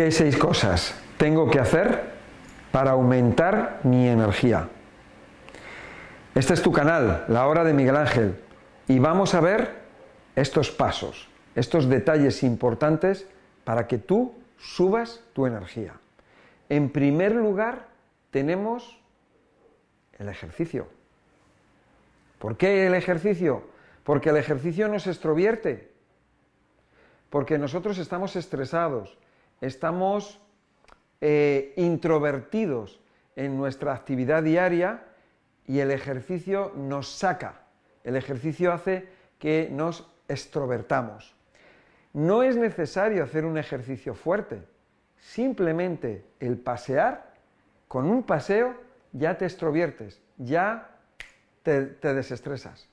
[0.00, 2.00] ¿Qué seis cosas tengo que hacer
[2.72, 4.70] para aumentar mi energía?
[6.34, 8.40] Este es tu canal, La Hora de Miguel Ángel,
[8.88, 9.74] y vamos a ver
[10.36, 13.26] estos pasos, estos detalles importantes
[13.64, 15.92] para que tú subas tu energía.
[16.70, 17.88] En primer lugar,
[18.30, 18.98] tenemos
[20.18, 20.88] el ejercicio.
[22.38, 23.64] ¿Por qué el ejercicio?
[24.04, 25.92] Porque el ejercicio nos extrovierte,
[27.28, 29.18] porque nosotros estamos estresados,
[29.60, 30.40] estamos
[31.20, 33.00] eh, introvertidos
[33.36, 35.02] en nuestra actividad diaria
[35.66, 37.62] y el ejercicio nos saca,
[38.04, 39.08] el ejercicio hace
[39.38, 41.34] que nos extrovertamos.
[42.12, 44.62] No es necesario hacer un ejercicio fuerte,
[45.18, 47.34] simplemente el pasear,
[47.86, 48.74] con un paseo
[49.12, 50.90] ya te extroviertes, ya
[51.62, 52.88] te, te desestresas.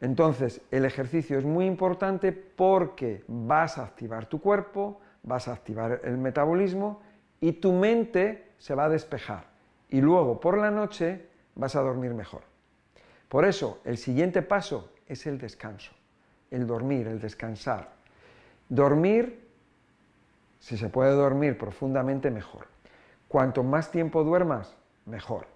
[0.00, 6.00] Entonces, el ejercicio es muy importante porque vas a activar tu cuerpo, vas a activar
[6.04, 7.02] el metabolismo
[7.40, 9.44] y tu mente se va a despejar.
[9.88, 12.42] Y luego, por la noche, vas a dormir mejor.
[13.28, 15.92] Por eso, el siguiente paso es el descanso,
[16.50, 17.90] el dormir, el descansar.
[18.68, 19.48] Dormir,
[20.60, 22.66] si se puede dormir profundamente, mejor.
[23.28, 25.46] Cuanto más tiempo duermas, mejor.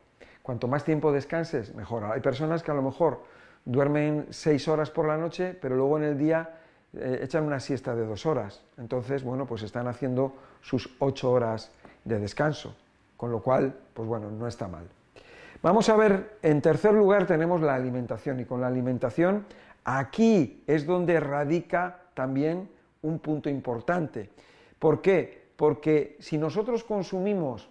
[0.42, 2.04] Cuanto más tiempo descanses, mejor.
[2.04, 3.22] Hay personas que a lo mejor
[3.64, 6.60] duermen seis horas por la noche, pero luego en el día
[6.97, 8.62] eh, echan una siesta de dos horas.
[8.78, 11.70] Entonces, bueno, pues están haciendo sus ocho horas
[12.05, 12.75] de descanso,
[13.16, 14.86] con lo cual, pues bueno, no está mal.
[15.62, 19.47] Vamos a ver, en tercer lugar tenemos la alimentación y con la alimentación
[19.84, 22.69] aquí es donde radica también
[23.03, 24.31] un punto importante.
[24.78, 25.47] ¿Por qué?
[25.56, 27.69] Porque si nosotros consumimos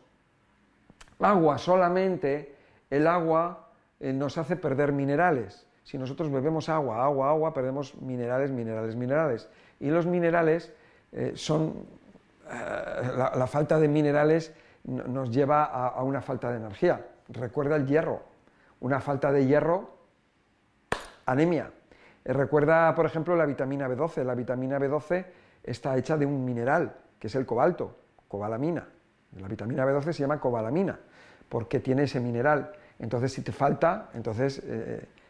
[1.20, 2.56] agua solamente,
[2.90, 5.66] el agua eh, nos hace perder minerales.
[5.86, 9.48] Si nosotros bebemos agua, agua, agua, perdemos minerales, minerales, minerales.
[9.80, 10.74] Y los minerales
[11.12, 11.86] eh, son,
[12.50, 14.52] eh, la, falta de minerales
[14.84, 17.06] nos lleva a una falta de energía.
[17.30, 18.24] Recuerda el hierro.
[18.80, 19.92] Una falta de hierro,
[21.28, 21.70] anemia.
[22.24, 24.24] Eh, recuerda, por ejemplo, la vitamina B12.
[24.24, 25.24] La vitamina B12
[25.64, 27.96] está hecha de un mineral, que es el cobalto,
[28.28, 28.88] cobalamina.
[29.40, 31.00] La vitamina B12 se llama cobalamina,
[31.48, 32.72] porque tiene ese mineral.
[32.98, 34.64] Entonces, si te falta, entonces,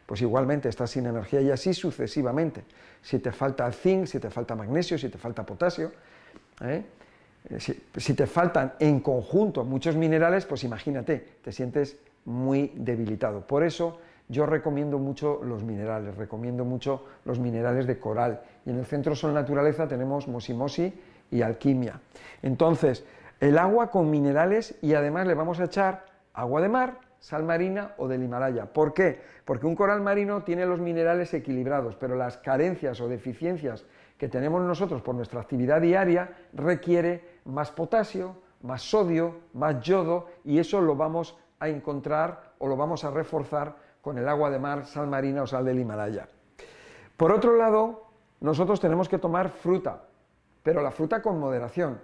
[0.06, 2.64] pues igualmente estás sin energía y así sucesivamente.
[3.02, 5.92] Si te falta zinc, si te falta magnesio, si te falta potasio,
[6.62, 6.84] ¿eh?
[7.50, 13.46] Eh, si, te faltan en conjunto muchos minerales, pues imagínate, te sientes muy debilitado.
[13.46, 18.42] Por eso yo recomiendo mucho los minerales, recomiendo mucho los minerales de coral.
[18.66, 20.94] Y en el Centro Sol Naturaleza tenemos mosimosi
[21.30, 22.02] y alquimia.
[22.42, 23.06] Entonces,
[23.40, 27.96] el agua con minerales y además le vamos a echar agua de mar, sal marina
[27.98, 28.68] o del Himalaya.
[28.68, 29.20] ¿Por qué?
[29.46, 33.84] Porque un coral marino tiene los minerales equilibrados, pero las carencias o deficiencias
[34.20, 40.60] que tenemos nosotros por nuestra actividad diaria requiere más potasio, más sodio, más yodo y
[40.60, 44.86] eso lo vamos a encontrar o lo vamos a reforzar con el agua de mar,
[44.86, 46.28] sal marina o sal del Himalaya.
[47.18, 48.04] Por otro lado,
[48.40, 50.04] nosotros tenemos que tomar fruta,
[50.62, 52.00] pero la fruta con moderación.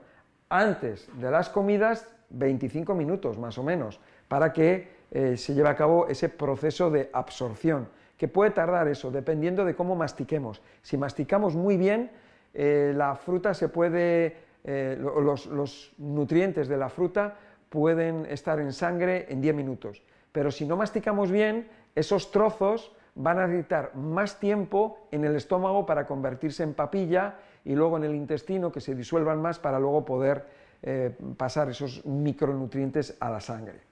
[0.49, 5.75] Antes de las comidas, 25 minutos más o menos, para que eh, se lleve a
[5.75, 7.89] cabo ese proceso de absorción
[8.21, 10.61] que puede tardar eso, dependiendo de cómo mastiquemos.
[10.83, 12.11] Si masticamos muy bien,
[12.53, 17.35] eh, fruta se puede, eh, los, nutrientes de la fruta
[17.67, 20.03] pueden estar en sangre en 10 minutos.
[20.31, 25.87] Pero si no masticamos bien, esos trozos van a necesitar más tiempo en el estómago
[25.87, 30.05] para convertirse en papilla y luego en el intestino que se disuelvan más para luego
[30.05, 30.45] poder
[30.83, 33.90] eh, pasar esos micronutrientes a la sangre.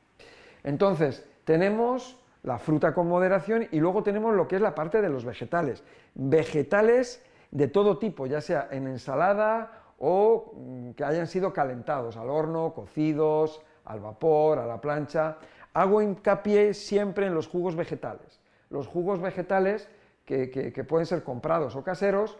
[0.63, 5.09] Entonces, tenemos la fruta con moderación y luego tenemos lo que es la parte de
[5.09, 5.83] los vegetales.
[6.15, 12.29] Vegetales de todo tipo, ya sea en ensalada o mm, que hayan sido calentados al
[12.29, 15.37] horno, cocidos, al vapor, a la plancha.
[15.73, 18.39] Hago hincapié siempre en los jugos vegetales.
[18.69, 19.89] Los jugos vegetales
[20.25, 22.37] que, pueden ser comprados o caseros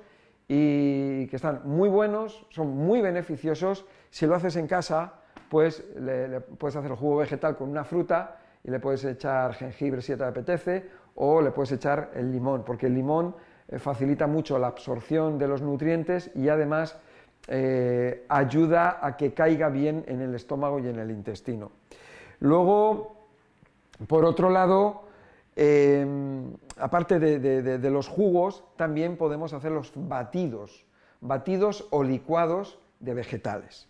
[0.48, 3.86] y que están muy buenos, son muy beneficiosos.
[4.12, 5.14] Si lo haces en casa,
[5.50, 10.02] pues le puedes hacer el jugo vegetal con una fruta y le puedes echar jengibre
[10.02, 13.36] si te apetece o le puedes echar el limón, porque el limón
[13.68, 16.98] eh, facilita mucho la absorción de los nutrientes y además
[17.48, 21.72] eh, ayuda a que caiga bien en el estómago y en el intestino.
[22.40, 23.16] Luego,
[24.08, 25.04] por otro lado,
[25.56, 30.86] em, aparte de, los jugos, también podemos hacer los batidos,
[31.22, 33.88] batidos o licuados de vegetales.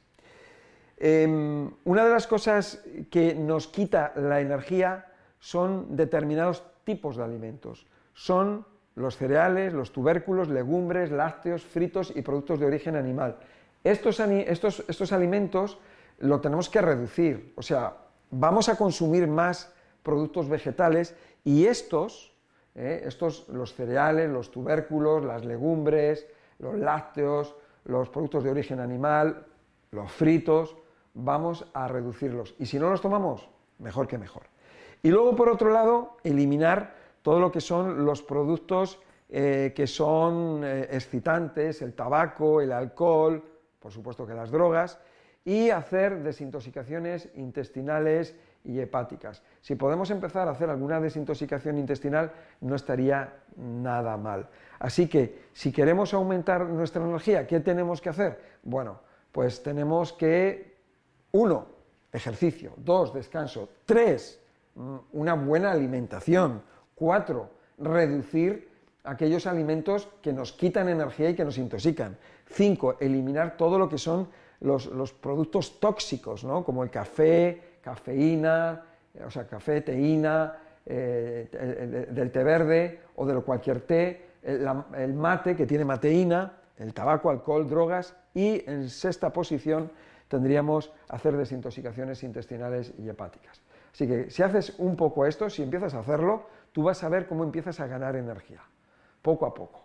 [1.01, 5.05] Em, una de las cosas que nos quita la energía
[5.39, 7.87] son determinados tipos de alimentos.
[8.13, 8.65] Son
[8.95, 13.37] los cereales, los tubérculos, legumbres, lácteos, fritos y productos de origen animal.
[13.85, 14.19] estos,
[15.13, 15.79] alimentos
[16.19, 17.95] lo tenemos que reducir, o sea,
[18.29, 19.71] vamos a consumir más
[20.03, 21.15] productos vegetales
[21.45, 22.35] y estos,
[22.75, 26.27] eh, estos, los cereales, los tubérculos, las legumbres,
[26.59, 27.55] los lácteos,
[27.85, 29.45] los productos de origen animal,
[29.91, 30.75] los fritos,
[31.23, 32.55] vamos a reducirlos.
[32.59, 33.49] Y si no los tomamos,
[33.79, 34.43] mejor que mejor.
[35.01, 38.99] Y luego, por otro lado, eliminar todo lo que son los productos
[39.31, 43.43] eh, que son eh, excitantes, el tabaco, el alcohol,
[43.79, 44.99] por supuesto que las drogas,
[45.45, 49.41] y hacer desintoxicaciones intestinales y hepáticas.
[49.61, 52.31] Si podemos empezar a hacer alguna desintoxicación intestinal,
[52.61, 54.47] no estaría nada mal.
[54.79, 58.39] Así que, si queremos aumentar nuestra energía, ¿qué tenemos que hacer?
[58.63, 58.99] Bueno,
[59.31, 60.78] pues tenemos que,
[61.31, 61.67] uno,
[62.11, 64.39] ejercicio, dos, descanso, tres,
[64.75, 66.61] mm, una buena alimentación,
[66.95, 68.69] cuatro, reducir
[69.03, 72.17] aquellos alimentos que nos quitan energía y que nos intoxican.
[72.47, 74.27] Cinco, eliminar todo lo que son
[74.61, 76.63] los, productos tóxicos, ¿no?
[76.63, 78.83] como el café, cafeína,
[79.13, 85.55] eh, o sea, café, teína, eh, del té verde o de cualquier té, el, mate
[85.55, 89.91] que tiene mateína, el tabaco, alcohol, drogas y en sexta posición
[90.29, 93.61] tendríamos hacer desintoxicaciones intestinales y hepáticas.
[93.91, 97.27] Así que si haces un poco esto, si empiezas a hacerlo, tú vas a ver
[97.27, 98.61] cómo empiezas a ganar energía,
[99.21, 99.81] poco a poco.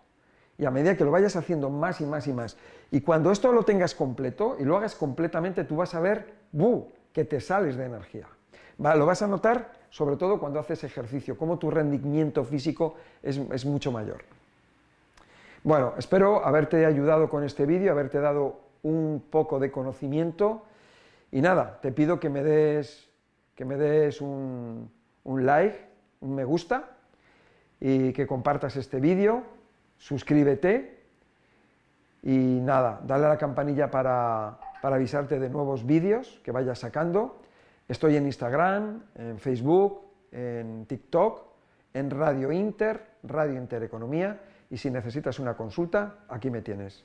[0.56, 2.56] Y a medida que lo vayas haciendo más y más y más,
[2.92, 6.92] y cuando esto lo tengas completo y lo hagas completamente, tú vas a ver, ¡buh!,
[7.12, 8.28] que te sales de energía.
[8.78, 13.64] lo vas a notar sobre todo cuando haces ejercicio, cómo tu rendimiento físico es, es
[13.64, 14.22] mucho mayor.
[15.62, 20.64] Bueno, espero haberte ayudado con este vídeo, haberte dado un poco de conocimiento
[21.32, 23.10] y nada, te pido que me des,
[23.56, 24.88] que me des un,
[25.24, 25.76] un like,
[26.20, 26.96] un me gusta
[27.80, 29.42] y que compartas este vídeo,
[29.96, 31.02] suscríbete
[32.22, 37.40] y nada, dale a la campanilla para, para avisarte de nuevos vídeos que vaya sacando.
[37.88, 41.42] Estoy en Instagram, en Facebook, en TikTok,
[41.94, 44.40] en Radio Inter, Radio Intereconomía
[44.70, 47.04] y si necesitas una consulta, aquí me tienes.